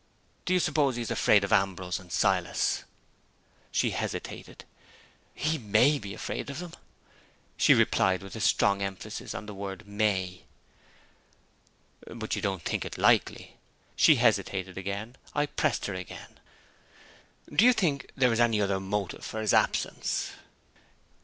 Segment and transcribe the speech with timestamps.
[0.45, 2.85] "Do you suppose he is afraid of Ambrose and Silas?"
[3.71, 4.65] She hesitated.
[5.35, 6.73] "He may be afraid of them,"
[7.55, 10.45] she replied, with a strong emphasis on the word "may."
[12.07, 13.57] "But you don't think it likely?"
[13.95, 15.17] She hesitated again.
[15.35, 16.39] I pressed her again.
[17.55, 20.31] "Do you think there is any other motive for his absence?"